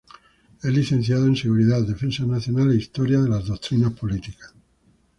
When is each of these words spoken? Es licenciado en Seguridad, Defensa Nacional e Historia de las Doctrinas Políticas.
Es 0.63 0.73
licenciado 0.73 1.27
en 1.27 1.35
Seguridad, 1.35 1.83
Defensa 1.85 2.25
Nacional 2.25 2.71
e 2.71 2.75
Historia 2.75 3.19
de 3.21 3.29
las 3.29 3.45
Doctrinas 3.45 3.93
Políticas. 3.93 4.51